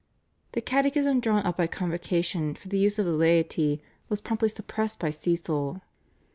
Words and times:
The 0.53 0.61
catechism 0.61 1.19
drawn 1.19 1.43
up 1.45 1.57
by 1.57 1.67
Convocation 1.67 2.55
for 2.55 2.69
the 2.69 2.79
use 2.79 2.97
of 2.97 3.05
the 3.05 3.11
laity 3.11 3.83
was 4.09 4.19
promptly 4.19 4.49
suppressed 4.49 4.97
by 4.99 5.11
Cecil. 5.11 5.79